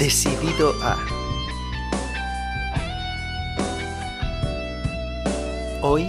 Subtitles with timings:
[0.00, 0.96] Decidido a.
[5.82, 6.08] Hoy.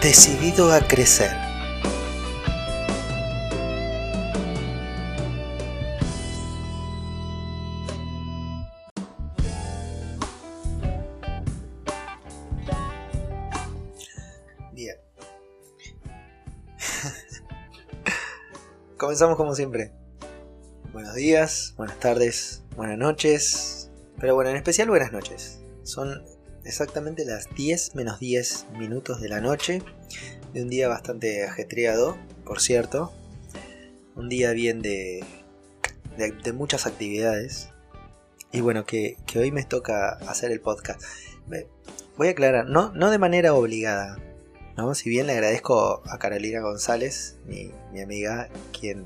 [0.00, 1.41] Decidido a crecer.
[19.12, 19.92] Comenzamos como siempre.
[20.90, 23.90] Buenos días, buenas tardes, buenas noches.
[24.18, 25.60] Pero bueno, en especial buenas noches.
[25.82, 26.24] Son
[26.64, 29.82] exactamente las 10 menos 10 minutos de la noche.
[30.54, 32.16] De un día bastante ajetreado,
[32.46, 33.12] por cierto.
[34.16, 35.22] Un día bien de,
[36.16, 37.68] de, muchas actividades.
[38.50, 41.02] Y bueno, que, que, hoy me toca hacer el podcast.
[42.16, 44.16] Voy a aclarar, no, no de manera obligada.
[44.76, 44.94] ¿No?
[44.94, 48.48] Si bien le agradezco a Carolina González, mi, mi amiga,
[48.78, 49.04] quien,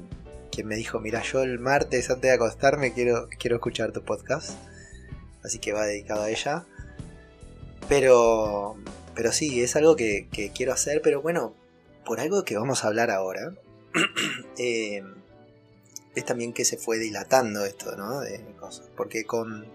[0.50, 4.52] quien me dijo, mira, yo el martes antes de acostarme quiero, quiero escuchar tu podcast.
[5.42, 6.64] Así que va dedicado a ella.
[7.88, 8.76] Pero,
[9.14, 11.54] pero sí, es algo que, que quiero hacer, pero bueno,
[12.04, 13.52] por algo que vamos a hablar ahora.
[14.58, 15.04] eh,
[16.14, 18.20] es también que se fue dilatando esto, ¿no?
[18.20, 18.88] De cosas.
[18.96, 19.66] Porque con...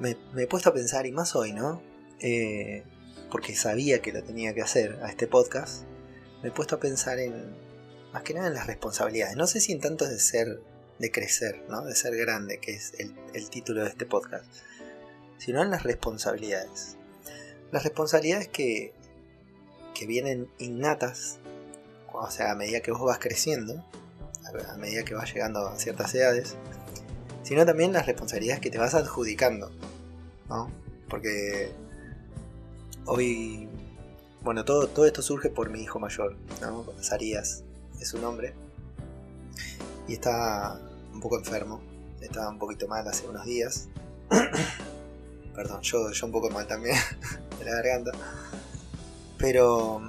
[0.00, 1.80] Me, me, he puesto a pensar, y más hoy, ¿no?
[2.18, 2.82] Eh,
[3.32, 5.84] porque sabía que lo tenía que hacer a este podcast,
[6.42, 7.56] me he puesto a pensar en,
[8.12, 9.36] más que nada en las responsabilidades.
[9.36, 10.60] No sé si en tanto de ser,
[10.98, 11.82] de crecer, ¿no?
[11.82, 14.44] De ser grande, que es el, el título de este podcast,
[15.38, 16.98] sino en las responsabilidades.
[17.70, 18.92] Las responsabilidades que,
[19.94, 21.38] que vienen innatas,
[22.12, 23.82] o sea, a medida que vos vas creciendo,
[24.68, 26.54] a medida que vas llegando a ciertas edades,
[27.44, 29.72] sino también las responsabilidades que te vas adjudicando,
[30.50, 30.70] ¿no?
[31.08, 31.72] Porque
[33.06, 33.68] hoy,
[34.42, 36.86] bueno, todo, todo esto surge por mi hijo mayor, ¿no?
[37.00, 37.64] Sarías
[38.00, 38.54] es su nombre,
[40.08, 40.80] y está
[41.12, 41.80] un poco enfermo,
[42.20, 43.88] estaba un poquito mal hace unos días.
[45.54, 46.96] Perdón, yo, yo un poco mal también
[47.58, 48.12] de la garganta.
[49.38, 50.00] Pero,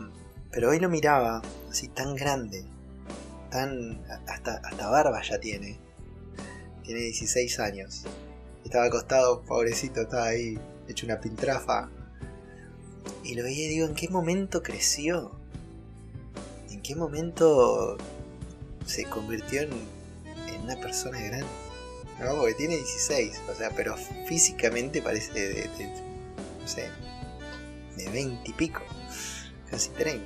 [0.52, 2.66] pero hoy lo miraba así tan grande,
[3.50, 5.80] tan hasta, hasta barba ya tiene.
[6.84, 8.04] Tiene 16 años.
[8.64, 11.90] Estaba acostado, pobrecito, estaba ahí hecho una pintrafa.
[13.24, 15.32] Y lo veía y digo, ¿en qué momento creció?
[16.70, 17.98] ¿En qué momento
[18.86, 19.72] se convirtió en,
[20.64, 21.48] una persona grande?
[22.20, 22.36] ¿No?
[22.36, 23.96] Porque tiene 16, o sea, pero
[24.28, 25.70] físicamente parece de
[26.62, 26.90] no sé,
[27.98, 28.82] de 20 y pico,
[29.70, 30.26] casi 30.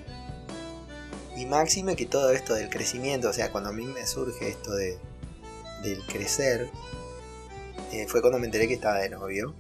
[1.37, 4.75] Y máxime que todo esto del crecimiento, o sea, cuando a mí me surge esto
[4.75, 4.97] de
[5.83, 6.69] del crecer,
[7.91, 9.53] eh, fue cuando me enteré que estaba de novio.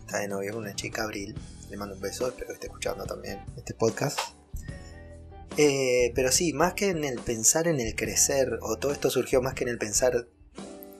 [0.00, 1.34] Estaba de novio con una chica, Abril.
[1.70, 4.18] Le mando un beso, espero que esté escuchando también este podcast.
[5.56, 9.40] Eh, pero sí, más que en el pensar en el crecer, o todo esto surgió
[9.40, 10.26] más que en el pensar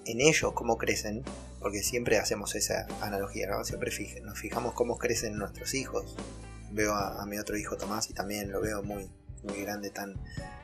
[0.04, 1.24] en ellos, cómo crecen,
[1.58, 3.64] porque siempre hacemos esa analogía, ¿no?
[3.64, 3.92] Siempre
[4.22, 6.16] nos fijamos cómo crecen nuestros hijos.
[6.70, 9.10] Veo a, mi otro hijo Tomás y también lo veo muy,
[9.42, 10.14] muy grande, tan,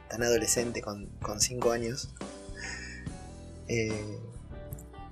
[0.09, 2.15] tan adolescente con 5 años.
[3.69, 4.19] Eh,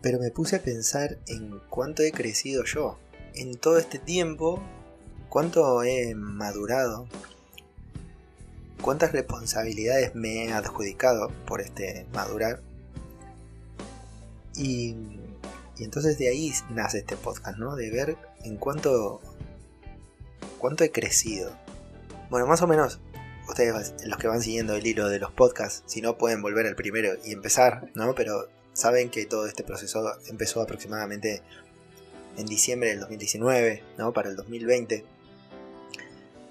[0.00, 2.98] pero me puse a pensar en cuánto he crecido yo.
[3.34, 4.62] En todo este tiempo,
[5.34, 7.08] cuánto he madurado.
[8.80, 12.60] Cuántas responsabilidades me he adjudicado por este madurar.
[14.54, 14.94] Y,
[15.76, 17.74] y entonces de ahí nace este podcast, ¿no?
[17.74, 19.20] De ver en cuánto,
[20.58, 21.50] cuánto he crecido.
[22.30, 23.00] Bueno, más o menos
[23.48, 26.76] ustedes los que van siguiendo el hilo de los podcasts, si no pueden volver al
[26.76, 28.14] primero y empezar, ¿no?
[28.14, 31.42] Pero saben que todo este proceso empezó aproximadamente
[32.36, 34.12] en diciembre del 2019, ¿no?
[34.12, 35.04] Para el 2020,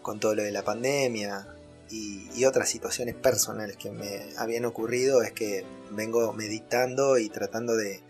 [0.04, 1.48] con todo lo de la pandemia
[1.90, 8.02] y, otras situaciones personales que me habían ocurrido, es que vengo meditando y tratando de,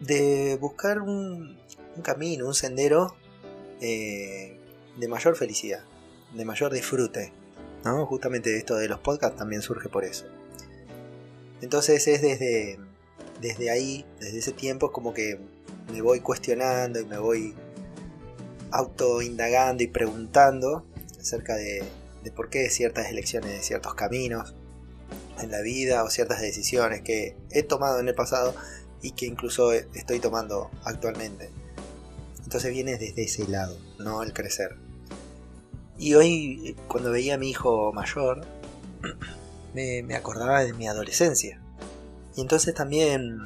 [0.00, 1.58] de buscar un,
[2.02, 3.16] camino, un sendero
[3.80, 4.56] eh,
[4.96, 5.82] de mayor felicidad,
[6.34, 7.32] de mayor disfrute.
[7.82, 10.26] Justamente esto de los podcasts también surge por eso.
[11.62, 12.78] Entonces es desde,
[13.40, 15.40] desde ahí, desde ese tiempo, como que
[15.92, 17.54] me voy cuestionando y me voy
[18.70, 20.84] auto indagando y preguntando
[21.28, 21.84] acerca de,
[22.24, 24.54] de por qué ciertas elecciones de ciertos caminos
[25.40, 28.54] en la vida o ciertas decisiones que he tomado en el pasado
[29.02, 31.50] y que incluso estoy tomando actualmente.
[32.42, 34.76] Entonces viene desde ese lado, no el crecer.
[35.98, 38.46] Y hoy, cuando veía a mi hijo mayor,
[39.74, 41.60] me, me, acordaba de mi adolescencia.
[42.36, 43.44] Y entonces también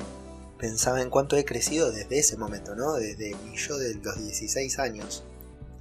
[0.59, 2.95] pensaba en cuánto he crecido desde ese momento, ¿no?
[2.95, 5.25] Desde mi yo de los 16 años.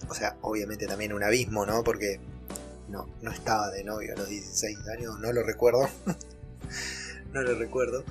[0.10, 1.84] O sea, obviamente también un abismo, ¿no?
[1.84, 2.20] Porque
[2.90, 5.88] no, no estaba de novio a los 16 años, no lo recuerdo.
[7.34, 8.04] no lo recuerdo.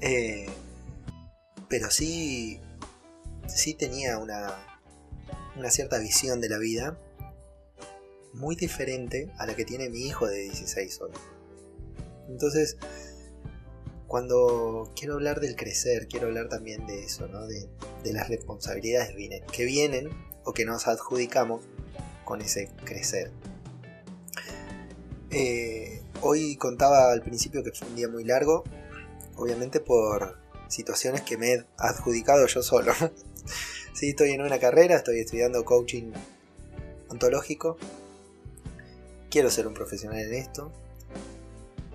[0.00, 0.46] Eh,
[1.68, 2.60] pero sí,
[3.48, 4.54] sí tenía una,
[5.56, 6.98] una cierta visión de la vida
[8.34, 11.12] muy diferente a la que tiene mi hijo de 16 hoy.
[12.28, 12.76] Entonces,
[14.06, 17.46] cuando quiero hablar del crecer, quiero hablar también de eso, ¿no?
[17.46, 17.68] de,
[18.12, 19.14] las responsabilidades
[19.50, 20.10] que vienen
[20.44, 21.62] o que nos adjudicamos
[22.24, 23.30] con ese crecer.
[25.30, 28.64] Eh, hoy contaba al principio que fue un día muy largo,
[29.36, 30.38] obviamente por
[30.68, 32.92] situaciones que me he adjudicado yo solo.
[33.94, 36.12] sí, estoy en una carrera, estoy estudiando coaching
[37.08, 37.76] ontológico.
[39.30, 40.70] Quiero ser un profesional en esto.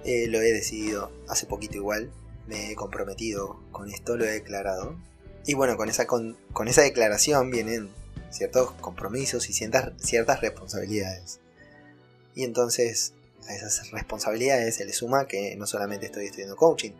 [0.03, 2.11] Eh, lo he decidido hace poquito igual.
[2.47, 4.95] Me he comprometido con esto, lo he declarado.
[5.45, 6.35] Y bueno, con esa, con,
[6.67, 7.89] esa declaración vienen
[8.29, 11.39] ciertos compromisos y ciertas, ciertas responsabilidades.
[12.35, 13.13] Y entonces
[13.47, 16.91] a esas responsabilidades se le suma que no solamente estoy estudiando coaching,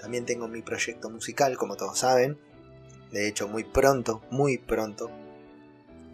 [0.00, 2.38] también tengo mi proyecto musical, como todos saben.
[3.12, 5.10] De hecho, muy pronto, muy pronto,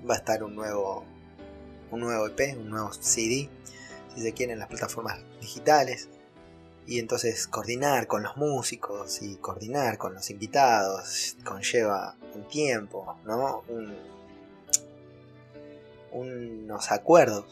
[0.09, 1.05] va a estar un nuevo,
[1.93, 3.49] un nuevo EP, un nuevo CD,
[4.15, 6.09] si se quieren, en las plataformas digitales.
[6.87, 13.65] Y entonces coordinar con los músicos y coordinar con los invitados conlleva un tiempo, ¿no?
[16.13, 17.45] Unos acuerdos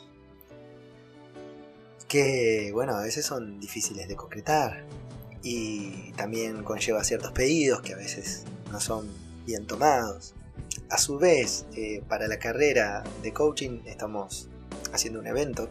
[2.08, 4.84] que, bueno, a veces son difíciles de concretar
[5.42, 9.08] y también conlleva ciertos pedidos que a veces no son
[9.46, 10.34] bien tomados.
[10.90, 14.48] A su vez, eh, para la carrera de coaching estamos
[14.92, 15.68] haciendo un evento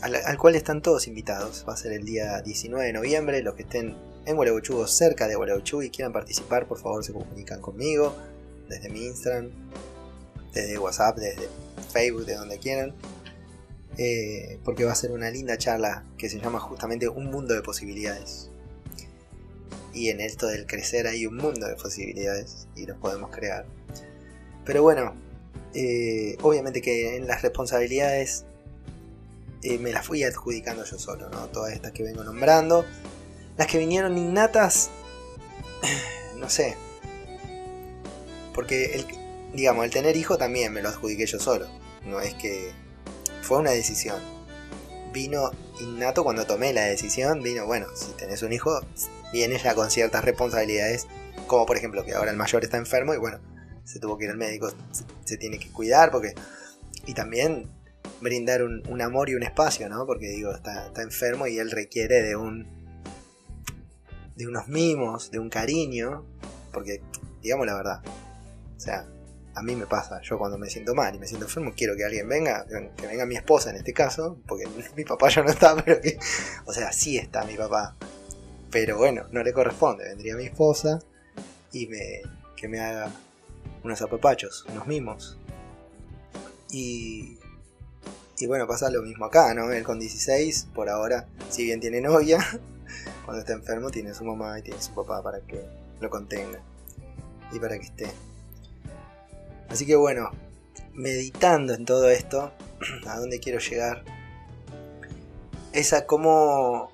[0.00, 1.64] al, cual están todos invitados.
[1.68, 3.42] Va a ser el día 19 de noviembre.
[3.42, 3.96] Los que estén
[4.26, 8.14] en Gualeguaychú o cerca de Gualeguaychú y quieran participar, por favor se comunican conmigo
[8.68, 9.50] desde mi Instagram,
[10.52, 11.48] desde WhatsApp, desde
[11.82, 12.94] Facebook, de donde quieran.
[13.96, 17.62] Eh, porque va a ser una linda charla que se llama justamente Un mundo de
[17.62, 18.48] posibilidades
[19.98, 23.66] y en esto del crecer hay un mundo de posibilidades y los podemos crear.
[24.64, 25.14] Pero bueno,
[25.74, 28.44] eh, obviamente que en las responsabilidades
[29.62, 31.48] eh, me las fui adjudicando yo solo, ¿no?
[31.48, 32.84] Todas estas que vengo nombrando.
[33.56, 34.90] Las que vinieron innatas,
[36.38, 36.76] no sé.
[38.54, 39.06] Porque, el,
[39.54, 41.68] digamos, el tener hijo también me lo adjudiqué yo solo.
[42.04, 42.72] No es que
[43.42, 44.20] fue una decisión.
[45.12, 45.50] Vino
[45.80, 48.80] innato cuando tomé la decisión, vino, bueno, si tenés un hijo,
[49.32, 51.06] viene ya con ciertas responsabilidades,
[51.46, 53.38] como por ejemplo que ahora el mayor está enfermo y bueno,
[53.84, 54.70] se tuvo que ir al médico,
[55.24, 56.34] se, tiene que cuidar porque...
[57.06, 57.70] Y también
[58.20, 60.04] brindar un, amor y un espacio, ¿no?
[60.04, 62.66] Porque digo, está, enfermo y él requiere de un...
[64.36, 66.26] de unos mimos, de un cariño,
[66.70, 67.00] porque,
[67.40, 68.02] digamos la verdad,
[68.76, 69.08] o sea,
[69.58, 72.04] a mí me pasa, yo cuando me siento mal y me siento enfermo, quiero que
[72.04, 72.64] alguien venga,
[72.96, 74.66] que venga mi esposa en este caso, porque
[74.96, 76.18] mi papá ya no está, pero que,
[76.64, 77.96] o sea, sí está mi papá,
[78.70, 80.04] pero bueno, no le corresponde.
[80.04, 81.00] Vendría mi esposa
[81.72, 82.22] y me,
[82.56, 83.10] que me haga
[83.82, 85.38] unos apapachos, unos mimos.
[86.70, 87.38] Y,
[88.38, 89.72] y bueno, pasa lo mismo acá, ¿no?
[89.72, 92.38] Él con 16, por ahora, si bien tiene novia,
[93.24, 95.64] cuando está enfermo tiene su mamá y tiene su papá para que
[96.00, 96.60] lo contenga
[97.52, 98.27] y para que esté.
[99.68, 100.30] Así que bueno,
[100.92, 102.52] meditando en todo esto,
[103.06, 104.04] a dónde quiero llegar,
[105.72, 106.90] es a cómo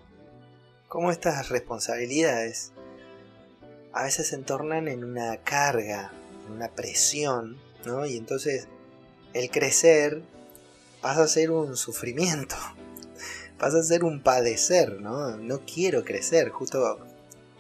[0.95, 2.71] cómo estas responsabilidades
[3.93, 6.13] a veces se entornan en una carga,
[6.47, 8.07] en una presión, ¿no?
[8.07, 8.69] Y entonces
[9.33, 10.23] el crecer
[11.01, 12.55] pasa a ser un sufrimiento,
[13.59, 15.37] pasa a ser un padecer, ¿no?
[15.37, 17.05] No quiero crecer, justo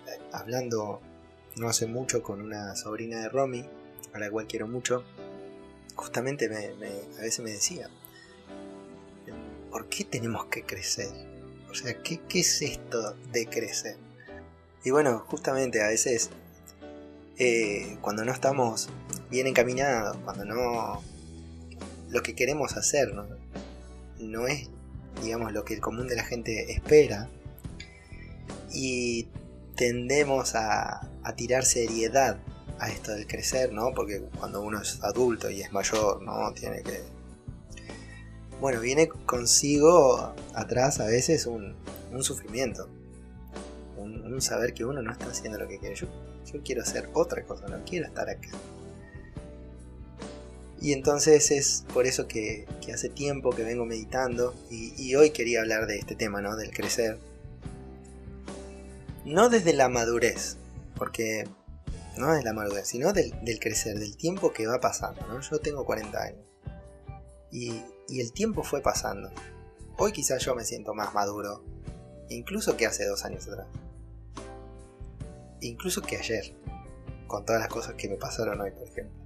[0.06, 1.00] eh, hablando
[1.56, 3.68] no hace mucho con una sobrina de Romy,
[4.14, 5.04] a la cual quiero mucho,
[5.96, 7.90] justamente a veces me decía,
[9.70, 11.10] ¿por qué tenemos que crecer?
[11.68, 13.96] O sea, ¿qué, es esto de crecer?
[14.84, 16.30] Y bueno, justamente a veces
[17.38, 18.88] eh, cuando no estamos
[19.30, 21.02] bien encaminados, cuando no...
[22.10, 23.26] Lo que queremos hacer ¿no?
[24.20, 24.70] no es,
[25.20, 27.28] digamos, lo que el común de la gente espera.
[28.72, 29.26] Y
[29.74, 32.38] tendemos a, a tirar seriedad
[32.78, 33.92] a esto del crecer, ¿no?
[33.94, 36.52] Porque cuando uno es adulto y es mayor, ¿no?
[36.52, 37.02] Tiene que
[38.60, 41.74] bueno, viene consigo atrás a veces un,
[42.20, 42.88] sufrimiento.
[43.98, 45.94] Un, saber que uno no está haciendo lo que quiere.
[45.94, 46.08] Yo,
[46.64, 48.48] quiero hacer otra cosa, no quiero estar acá.
[50.80, 55.86] Y entonces es por eso que, hace tiempo que vengo meditando y, hoy quería hablar
[55.86, 56.56] de este tema, ¿no?
[56.56, 57.18] Del crecer.
[59.24, 60.56] No desde la madurez,
[60.96, 61.44] porque
[62.16, 65.40] no desde la madurez, sino del, crecer, del tiempo que va pasando, ¿no?
[65.40, 66.46] Yo tengo 40 años.
[67.50, 69.30] Y, y el tiempo fue pasando.
[69.98, 71.64] Hoy quizás yo me siento más maduro,
[72.28, 73.66] incluso que hace dos años atrás.
[75.60, 76.54] incluso que ayer,
[77.26, 79.24] con todas las cosas que me pasaron hoy, por ejemplo.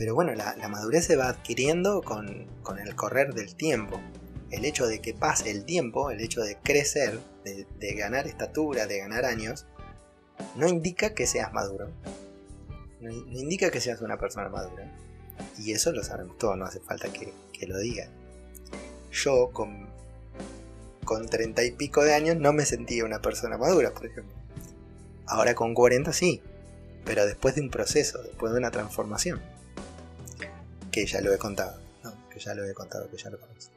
[0.00, 4.00] Pero bueno, la, madurez se va adquiriendo con, el correr del tiempo.
[4.50, 8.98] El hecho de que pase el tiempo, el hecho de crecer, de, ganar estatura, de
[8.98, 9.66] ganar años,
[10.56, 11.88] no indica que seas maduro.
[13.00, 14.90] No, indica que seas una persona madura.
[15.58, 17.32] Y eso lo sabemos todos, no hace falta que,
[17.66, 18.08] lo digan.
[19.12, 19.88] Yo con,
[21.04, 24.34] con treinta y pico de años no me sentía una persona madura, por ejemplo.
[25.26, 26.42] Ahora con 40 sí,
[27.04, 29.40] pero después de un proceso, después de una transformación
[30.90, 31.78] que ya lo he contado,
[32.30, 33.72] que ya lo he contado, que ya lo conozco.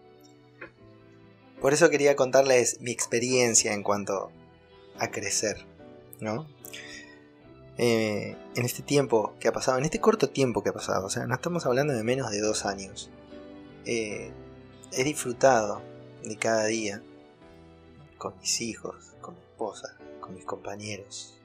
[1.61, 4.31] Por eso quería contarles mi experiencia en cuanto
[4.99, 5.65] a crecer,
[6.19, 6.47] ¿no?
[7.77, 11.09] Eh, en este tiempo que ha pasado, en este corto tiempo que ha pasado, o
[11.09, 13.09] sea, no estamos hablando de menos de dos años,
[13.85, 14.31] eh,
[14.91, 15.81] he disfrutado
[16.23, 17.01] de cada día
[18.17, 21.37] con mis hijos, con mi esposa, con mis compañeros,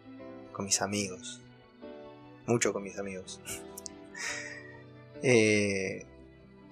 [0.53, 1.41] con mis amigos,
[2.47, 3.41] mucho con mis amigos.
[5.21, 6.07] Eh,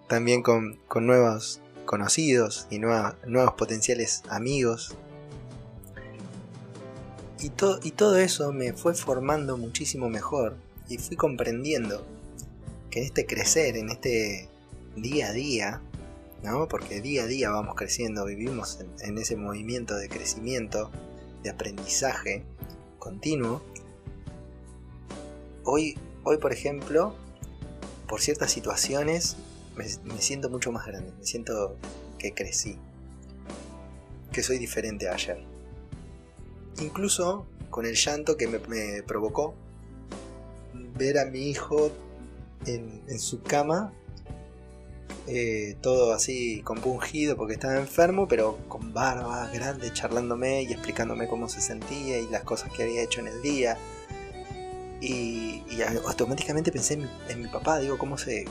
[0.06, 4.96] también con, nuevos conocidos y nuevos potenciales amigos.
[7.46, 10.56] Y, todo eso me fue formando muchísimo mejor
[10.88, 12.04] y fui comprendiendo
[12.90, 14.48] que en este crecer, en este
[14.96, 15.80] día a día,
[16.42, 16.66] ¿no?
[16.66, 20.90] porque día a día vamos creciendo, vivimos en ese movimiento de crecimiento,
[21.44, 22.42] de aprendizaje
[22.98, 23.62] continuo.
[25.62, 27.14] Hoy, hoy por ejemplo,
[28.08, 29.36] por ciertas situaciones
[29.76, 29.86] me,
[30.18, 31.76] siento mucho más grande, me siento
[32.18, 32.76] que crecí,
[34.32, 35.55] que soy diferente a ayer.
[36.80, 39.54] Incluso con el llanto que me, provocó
[40.94, 41.90] ver a mi hijo
[42.66, 43.92] en, su cama,
[45.26, 51.48] eh, todo así compungido porque estaba enfermo, pero con barba grande, charlándome y explicándome cómo
[51.48, 53.76] se sentía y las cosas que había hecho en el día
[55.00, 55.62] y,
[56.06, 58.44] automáticamente pensé en mi, papá, digo, ¿cómo se...?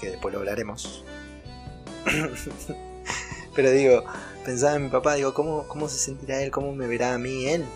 [0.00, 1.04] que después lo hablaremos.
[3.54, 4.04] Pero digo,
[4.48, 6.50] pensaba en mi papá, digo, ¿cómo, ¿cómo se sentirá él?
[6.50, 7.66] ¿Cómo me verá a mí él?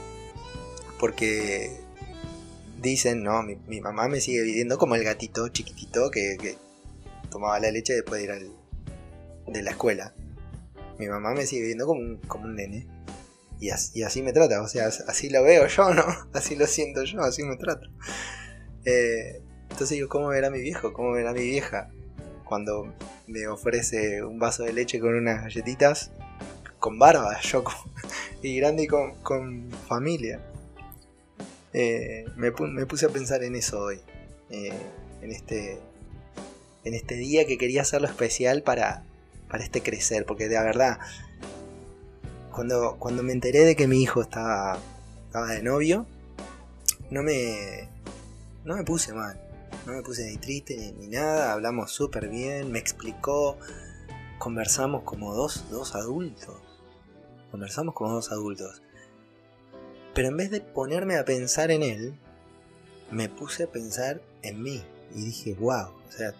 [0.99, 1.71] Porque
[2.81, 6.57] dicen, no, mi, mamá me sigue viviendo como el gatito chiquitito que,
[7.29, 8.53] tomaba la leche después de ir al,
[9.49, 10.15] de la escuela.
[10.99, 12.87] Mi mamá me sigue viendo como un, como un nene.
[13.61, 16.07] Y así, me trata, o sea, así lo veo yo, ¿no?
[16.33, 17.87] Así lo siento yo, así me trata.
[18.87, 20.95] Eh, entonces digo, ¿cómo verá mi viejo?
[20.95, 21.91] ¿Cómo verá mi vieja?
[22.47, 22.95] Cuando
[23.27, 26.13] me ofrece un vaso de leche con unas galletitas,
[26.83, 27.63] con barba, yo
[28.43, 30.41] y grande y con, familia.
[31.73, 34.01] Eh, me, puse a pensar en eso hoy,
[34.51, 34.73] eh,
[35.23, 35.79] en, este,
[36.85, 39.05] en este día que quería hacerlo especial para,
[39.49, 40.99] para este crecer, porque de verdad
[42.51, 44.79] cuando, cuando me enteré de que mi hijo estaba,
[45.27, 46.05] estaba de novio,
[47.11, 47.89] no me,
[48.65, 49.41] no me puse mal.
[49.87, 51.53] No me puse ni triste ni, nada.
[51.53, 52.71] Hablamos súper bien.
[52.71, 53.57] Me explicó.
[54.39, 56.62] Conversamos como dos, dos adultos.
[57.53, 58.83] Conversamos como dos adultos.
[60.15, 62.15] Pero en vez de ponerme a pensar en él,
[63.11, 64.83] me puse a pensar en mí.
[65.15, 66.33] Y dije, wow, o sea,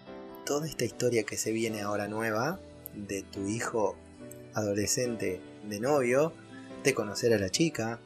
[0.43, 2.59] toda esta historia que se viene ahora nueva
[2.95, 3.95] de tu hijo
[4.55, 5.39] adolescente
[5.69, 6.33] de novio,
[6.83, 7.99] de conocer a la chica,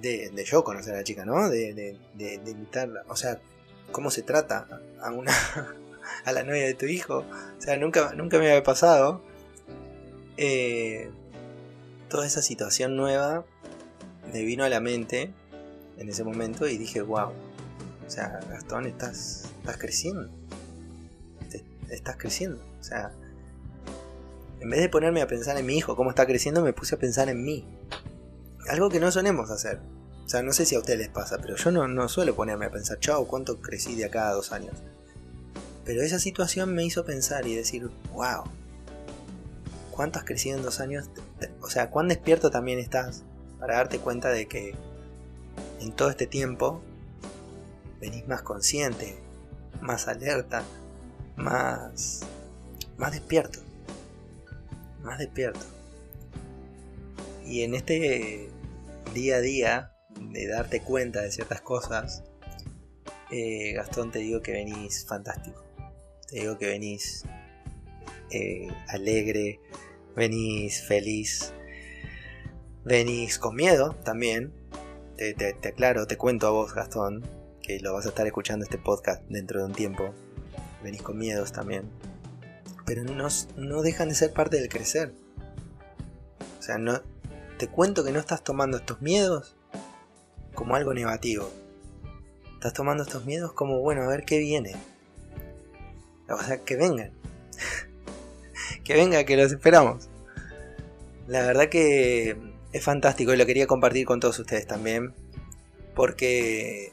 [0.00, 1.48] de, yo conocer a la chica, ¿no?
[1.48, 3.02] De, de, invitarla.
[3.08, 3.40] O sea,
[3.90, 4.68] cómo se trata
[5.00, 5.32] a una
[6.24, 7.24] a la novia de tu hijo.
[7.58, 9.20] O sea, nunca, nunca me había pasado.
[10.36, 11.10] Eh,
[12.08, 13.44] toda esa situación nueva
[14.32, 15.32] me vino a la mente
[15.98, 17.30] en ese momento y dije, wow.
[18.06, 20.30] O sea, Gastón, estás, estás creciendo.
[21.90, 22.62] estás creciendo.
[22.80, 23.12] O sea,
[24.60, 26.98] en vez de ponerme a pensar en mi hijo, cómo está creciendo, me puse a
[26.98, 27.66] pensar en mí.
[28.68, 29.80] Algo que no solemos hacer.
[30.24, 32.70] O sea, no sé si a ustedes les pasa, pero yo no, suelo ponerme a
[32.70, 34.74] pensar, chao, cuánto crecí de acá a dos años.
[35.84, 38.42] Pero esa situación me hizo pensar y decir, wow,
[39.96, 41.10] ¿cuánto has crecido en dos años?
[41.60, 43.24] O sea, ¿cuán despierto también estás
[43.58, 44.74] para darte cuenta de que
[45.80, 46.82] en todo este tiempo
[48.00, 49.18] venís más consciente,
[49.80, 50.62] más alerta,
[51.36, 52.20] más,
[52.98, 53.66] más despierto?
[55.06, 55.64] más despierto.
[57.46, 58.50] Y en este
[59.14, 62.24] día a día de darte cuenta de ciertas cosas,
[63.30, 65.64] eh, Gastón, te digo que venís fantástico.
[66.28, 67.24] Te digo que venís
[68.30, 69.60] eh, alegre,
[70.14, 71.52] venís feliz,
[72.84, 74.52] venís con miedo también.
[75.16, 77.26] Te, te, aclaro, te cuento a vos, Gastón,
[77.62, 80.12] que lo vas a estar escuchando este podcast dentro de un tiempo.
[80.82, 81.90] Venís con miedos también
[82.86, 85.12] pero no, no dejan de ser parte del crecer.
[86.58, 87.02] O sea, no,
[87.58, 89.56] te cuento que no estás tomando estos miedos
[90.54, 91.50] como algo negativo.
[92.54, 94.76] Estás tomando estos miedos como, bueno, a ver qué viene.
[96.30, 97.10] O sea, que vengan.
[98.86, 100.08] Que venga, que los esperamos.
[101.26, 102.36] La verdad que
[102.72, 105.12] es fantástico y lo quería compartir con todos ustedes también.
[105.94, 106.92] Porque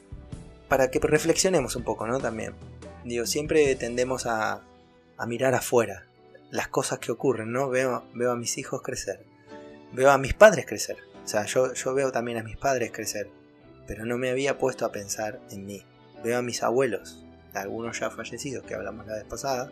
[0.68, 2.18] para que reflexionemos un poco, ¿no?
[2.18, 2.54] También.
[3.04, 4.62] Digo, siempre tendemos a,
[5.28, 6.06] mirar afuera
[6.50, 7.68] las cosas que ocurren, ¿no?
[7.68, 9.24] Veo, veo a mis hijos crecer.
[9.92, 10.96] Veo a mis padres crecer.
[11.24, 13.30] O sea, yo, yo veo también a mis padres crecer.
[13.86, 15.84] Pero no me había puesto a pensar en mí.
[16.24, 19.70] Veo a mis abuelos, algunos ya fallecidos, que hablamos la vez pasada.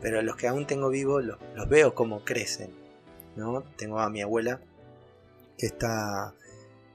[0.00, 2.70] Pero los que aún tengo vivos los, los veo como crecen.
[3.36, 3.62] ¿no?
[3.76, 4.60] Tengo a mi abuela
[5.58, 6.34] que está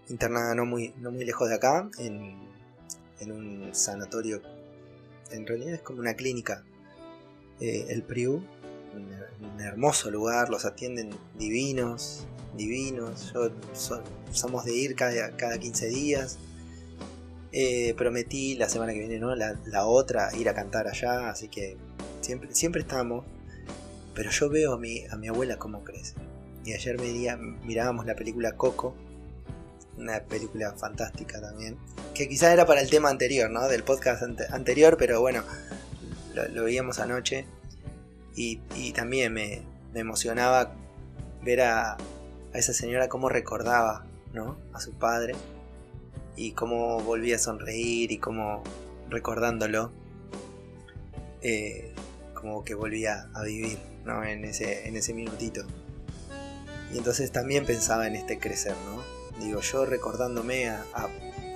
[0.10, 2.38] internada no muy, no muy lejos de acá, en,
[3.20, 4.42] en un sanatorio.
[5.32, 6.64] En realidad es como una clínica.
[7.60, 8.44] Eh, el PRIU,
[8.94, 13.34] un, hermoso lugar, los atienden divinos, divinos.
[13.34, 13.52] Yo
[14.32, 16.38] somos de ir cada, cada 15 días.
[17.52, 19.34] Eh, prometí la semana que viene, ¿no?
[19.36, 21.78] La, la, otra, ir a cantar allá, así que
[22.26, 23.26] siempre, siempre estamos.
[24.14, 26.16] Pero yo veo a mi, a mi abuela cómo crece.
[26.66, 26.98] Y ayer
[27.64, 28.96] mirábamos la película Coco,
[29.98, 31.78] una película fantástica también,
[32.14, 33.68] que quizás era para el tema anterior, ¿no?
[33.68, 35.44] Del podcast anterior, pero bueno,
[36.34, 37.46] lo, veíamos anoche
[38.36, 38.58] y,
[38.94, 39.62] también me,
[39.94, 40.74] emocionaba
[41.44, 41.98] ver a, a,
[42.54, 44.58] esa señora cómo recordaba, ¿no?
[44.74, 45.36] A su padre
[46.36, 48.64] y cómo volvía a sonreír y cómo
[49.10, 49.92] recordándolo,
[51.42, 51.94] eh,
[52.46, 53.80] como que volvía a vivir.
[54.06, 55.66] En ese, en minutito.
[56.94, 59.02] Y entonces también pensaba en este crecer, ¿no?
[59.44, 60.86] Digo, yo recordándome a,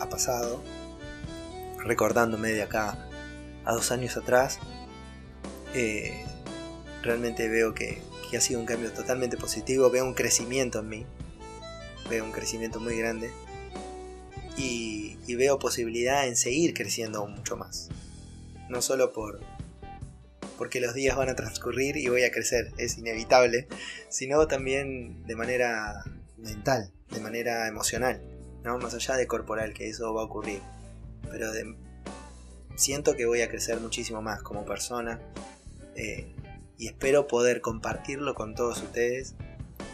[0.09, 0.63] pasado,
[1.85, 3.07] recordándome de acá
[3.65, 4.57] a dos años atrás,
[5.75, 6.25] eh,
[7.03, 8.01] realmente veo que,
[8.35, 11.05] ha sido un cambio totalmente positivo, veo un crecimiento en mí,
[12.09, 13.29] veo un crecimiento muy grande
[14.57, 17.89] y, y veo posibilidad en seguir creciendo mucho más.
[18.69, 19.39] No solo por,
[20.59, 23.69] porque los días van a transcurrir y voy a crecer, es inevitable,
[24.09, 26.03] sino también de manera
[26.35, 28.21] mental, de manera emocional,
[28.65, 28.77] ¿no?
[28.77, 30.59] más allá de corporal, que eso va a ocurrir.
[31.31, 31.49] Pero
[32.75, 35.21] siento que voy a crecer muchísimo más como persona
[35.95, 36.35] eh,
[36.77, 39.35] y espero poder compartirlo con todos ustedes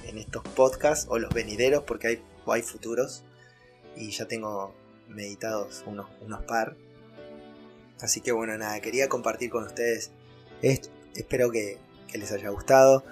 [0.08, 3.24] en estos podcasts o los venideros, porque hay, hay futuros
[3.96, 4.74] y ya tengo
[5.10, 6.76] meditados unos, unos par.
[8.02, 10.10] Así que bueno, nada, quería compartir con ustedes
[10.62, 11.78] espero que,
[12.14, 13.04] les haya gustado.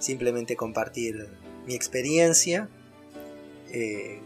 [0.00, 1.28] Simplemente compartir
[1.66, 2.68] mi experiencia.
[3.68, 4.20] Eh,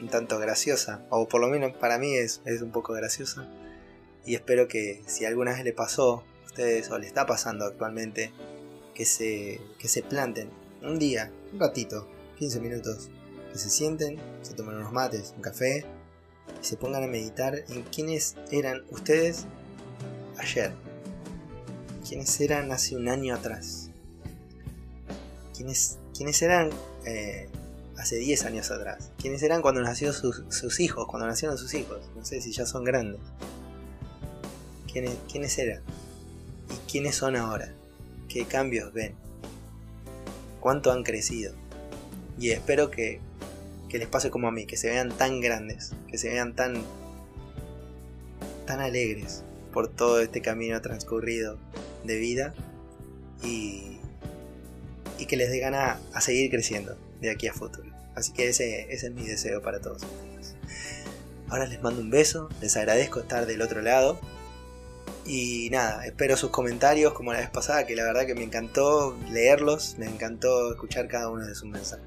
[0.00, 1.04] un tanto graciosa.
[1.10, 3.48] O por lo menos para mí es, un poco graciosa.
[4.24, 8.32] Y espero que si alguna vez le pasó a ustedes o le está pasando actualmente,
[8.94, 10.50] que se, que se planten
[10.82, 13.10] un día, un ratito, 15 minutos,
[13.52, 15.84] que se sienten, se tomen unos mates, un café,
[16.60, 19.46] y se pongan a meditar en quiénes eran ustedes
[20.38, 20.72] ayer,
[22.06, 23.90] quiénes eran hace un año atrás,
[25.54, 26.70] quiénes, quiénes eran
[27.04, 27.48] eh,
[27.96, 32.24] hace 10 años atrás, quiénes eran cuando nacieron sus, hijos, cuando nacieron sus hijos, no
[32.24, 33.20] sé si ya son grandes,
[34.92, 35.82] quiénes, quiénes eran
[36.70, 37.72] y quiénes son ahora,
[38.28, 39.14] qué cambios ven,
[40.60, 41.54] cuánto han crecido.
[42.38, 43.20] Y espero que,
[43.88, 46.84] que les pase como a mí, que se vean tan grandes, que se vean tan,
[48.64, 49.42] tan alegres
[49.78, 51.56] por todo este camino transcurrido
[52.02, 52.52] de vida
[53.44, 54.00] y,
[55.20, 57.88] y que les dé gana a seguir creciendo de aquí a futuro.
[58.16, 60.56] Así que ese, ese es mi deseo para todos ustedes.
[61.48, 64.18] Ahora les mando un beso, les agradezco estar del otro lado.
[65.24, 69.16] Y nada, espero sus comentarios como la vez pasada, que la verdad que me encantó
[69.30, 72.04] leerlos, me encantó escuchar cada uno de sus mensajes.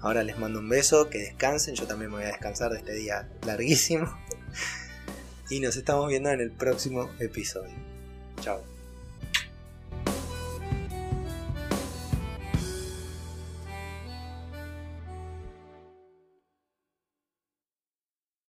[0.00, 2.94] Ahora les mando un beso, que descansen, yo también me voy a descansar de este
[2.94, 4.08] día larguísimo.
[5.50, 7.74] Y nos estamos viendo en el próximo episodio.
[8.40, 8.77] Chao.